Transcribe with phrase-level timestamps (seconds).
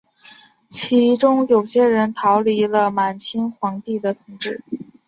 [0.67, 4.63] 其中有些人逃离了满清皇帝的统治。